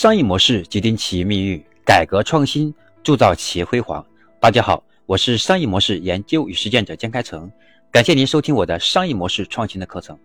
[0.00, 4.02] 商业模式决定企业命运，改革创新铸造企业辉煌。
[4.40, 7.52] 大家好，我是商业模式研究与实践者江开成，
[7.92, 10.18] 感谢您收听我的商业模式创新的课程。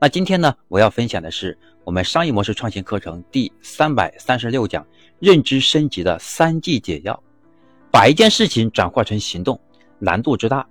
[0.00, 4.82] 那今天呢，我要分享的是我们商业模式创新课程第三百三十六讲
[5.18, 7.22] 认知升级的三计解药，
[7.90, 9.60] 把一件事情转化成行动，
[9.98, 10.66] 难度之大。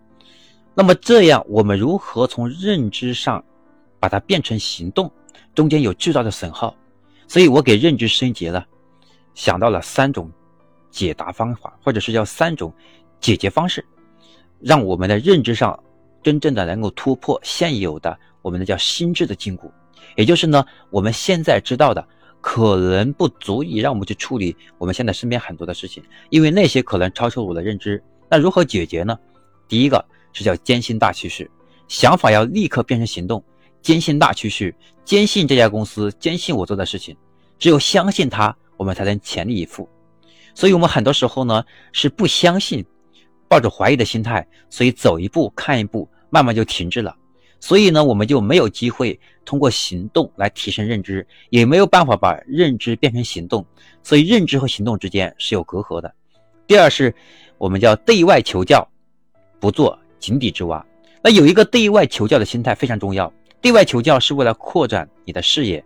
[0.74, 3.46] 那么这样，我们如何从认知上
[4.00, 5.12] 把它变成行动？
[5.54, 6.76] 中间有巨大的损耗。
[7.28, 8.66] 所以我给认知升级了，
[9.36, 10.32] 想到了三种
[10.90, 12.74] 解答方法，或者是叫三种
[13.20, 13.86] 解决方式，
[14.60, 15.78] 让我们的认知上
[16.24, 19.70] 真正的能够突破现有的我们的叫心智的禁锢。
[20.16, 22.08] 也就是呢，我们现在知道的
[22.40, 28.02] 可能不足以让我们去处理我们现在身边很多的事情，因为那些可能超出我的认知。
[28.30, 29.18] 那如何解决呢？
[29.68, 31.50] 第一个是叫坚信大趋势，
[31.90, 33.44] 想法要立刻变成行动。
[33.82, 34.74] 坚信大趋势，
[35.06, 37.16] 坚信这家公司，坚信我做的事情。
[37.60, 39.88] 只有相信它，我们才能全力以赴。
[40.54, 42.86] 所以，我们很多时候呢是不相信，
[43.48, 47.16] 抱着怀疑的心态，所以走一步看一步，慢慢就停滞了。
[47.60, 53.66] 所以呢，我们就没有机会通过行动来提升认知，也没有办法把认知变成行动。
[54.04, 56.14] 所以，认知和行动之间是有隔阂的。
[56.68, 57.14] 第二是，
[57.58, 58.88] 我们叫对外求教，
[59.60, 60.86] 不做井底之蛙。
[61.24, 63.32] 那有一个对外求教的心态非常重要。
[63.62, 65.84] 对外求教是为了扩展你的视野，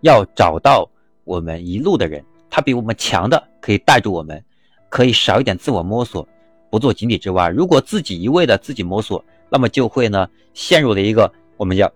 [0.00, 0.88] 要找到
[1.24, 4.42] 我们一路的人，他比我们强的可以带着我们，
[4.88, 6.26] 可以少一点自我摸索，
[6.70, 7.48] 不做井底之蛙。
[7.48, 11.90] 如果自己一味的自己摸索，那么就会呢陷入了一个我们叫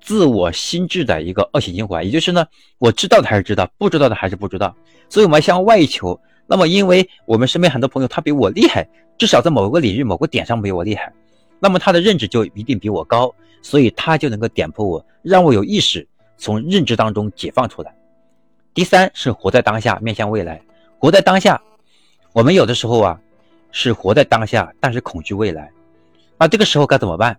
[0.00, 2.04] 自我心智的一个恶性循环。
[2.04, 2.44] 也就是呢，
[2.78, 4.74] 我知道的还是知道，不知道的还是不知道。
[5.08, 6.18] 所以我们要向外求。
[6.44, 11.10] 那么，因为我们身边很多朋友他比我厉害，至少在某个领域、某个点上比我厉害。
[11.62, 13.32] 那么他的认知就一定比我高，
[13.62, 16.04] 所以他就能够点破我，让我有意识
[16.36, 17.94] 从认知当中解放出来。
[18.74, 20.60] 第三是活在当下，面向未来。
[20.98, 21.62] 活在当下，
[22.32, 23.20] 我们有的时候啊
[23.70, 25.70] 是活在当下，但是恐惧未来。
[26.36, 27.38] 那这个时候该怎么办？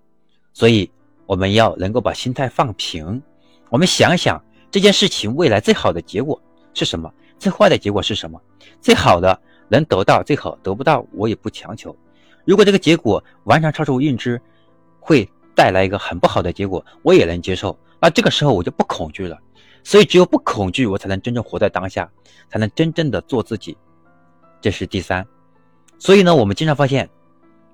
[0.54, 0.90] 所以
[1.26, 3.22] 我们要能够把心态放平，
[3.70, 6.42] 我们想想这件事情未来最好的结果
[6.74, 8.42] 是什么，最坏的结果是什么？
[8.80, 9.38] 最好的
[9.68, 11.94] 能得到，最好得不到，我也不强求。
[12.46, 14.42] 如果这个结果完全超出认知，
[15.00, 17.78] 会带来一个很不好的结果，我也能接受。
[18.02, 19.40] 那这个时候我就不恐惧了。
[19.84, 22.10] 所以只有不恐惧，我才能真正活在当下，
[22.50, 23.78] 才能真正的做自己。
[24.62, 25.26] 这是第三。
[26.00, 27.10] 所以呢，我们经常发现，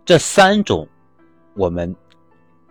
[0.05, 0.87] 这三种
[1.55, 1.95] 我们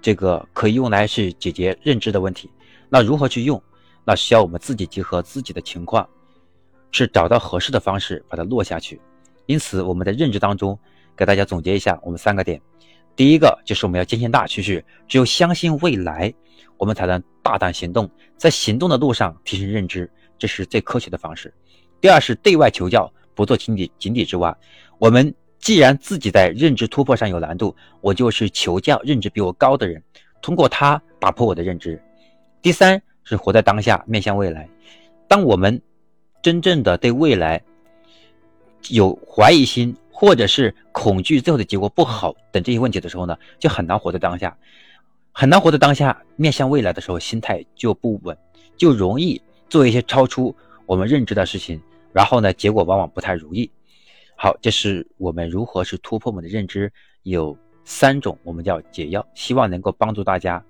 [0.01, 2.51] 这个可以用来是解决认知的问题。
[2.89, 3.61] 那如何去用？
[4.05, 6.09] 那需要我们自己结合自己的情况，
[6.91, 9.01] 是找到合适的方式把它落下去。
[9.47, 10.79] 因此，我们在认知当中。
[11.19, 12.61] 给大家总结一下，我们三个点，
[13.17, 16.33] 第一个就是我们要坚信大趋势，只有相信未来，
[16.77, 20.09] 我们才能大胆行动，在行动的路上提升认知，
[20.39, 21.53] 这是最科学的方式。
[22.01, 24.57] 第二是对外求教，不做井底井底之蛙。
[25.01, 30.01] 我们既然自己在认知突破上有难度，我就是求教认知比我高的人，
[30.41, 32.01] 通过他打破我的认知。
[32.63, 34.69] 第三是活在当下，面向未来。
[35.27, 35.83] 当我们
[36.41, 37.61] 真正的对未来
[38.91, 39.93] 有怀疑心。
[40.21, 44.59] 或者是恐惧最后的结果不好等这些问题的时候呢，就很难活在当下，
[45.31, 48.37] 很难活在当下，面向未来的时候，心态就不稳，
[48.77, 50.53] 就容易做一些超出
[50.87, 51.81] 我们认知的事情，
[52.13, 53.71] 然后呢，结果往往不太如意。
[54.35, 56.93] 好，这是我们如何是突破我们的认知，
[57.23, 60.61] 有三种我们叫解药，希望能够帮助大家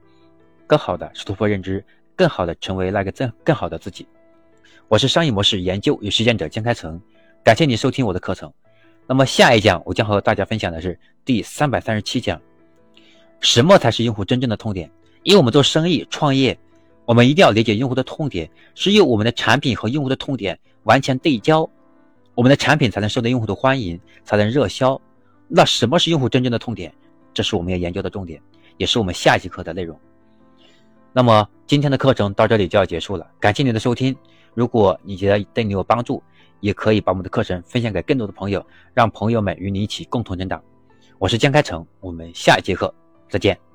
[0.66, 1.82] 更好的是突破认知，
[2.14, 4.06] 更好的成为那个更更好的自己。
[4.88, 7.00] 我是商业模式研究与实践者江开成，
[7.42, 8.52] 感谢你收听我的课程。
[9.08, 12.38] 那么下一讲，我将和大家分享的是第三百三十七讲，
[13.40, 14.90] 什么才是用户真正的痛点？
[15.22, 16.56] 因为我们做生意创业，
[17.06, 21.66] 我们一定要理解用户的痛点，只有我们的产品和用户的痛点完全对焦，
[22.34, 25.00] 我们的产品才能受到用户的欢迎，才能热销。
[25.48, 26.92] 那什么是用户真正的痛点？
[27.32, 28.38] 这是我们要研究的重点，
[28.76, 29.98] 也是我们下一节课的内容。
[31.14, 34.14] 那么今天的课程到这里就要结束了，感谢您的收听。
[34.52, 36.22] 如果你觉得对你有帮助，
[36.60, 38.64] 也可以把我们的课程分享给更多的朋友，
[38.94, 40.62] 让朋友们与你一起共同成长。
[41.18, 42.92] 我是江开成，我们下一节课
[43.28, 43.67] 再见。